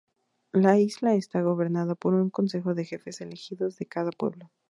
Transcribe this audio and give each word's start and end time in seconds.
La 0.53 0.79
isla 0.79 1.13
está 1.13 1.41
gobernada 1.43 1.93
por 1.93 2.15
un 2.15 2.31
consejo 2.31 2.73
de 2.73 2.85
jefes 2.85 3.21
elegidos 3.21 3.77
de 3.77 3.85
cada 3.85 4.09
pueblo. 4.09 4.49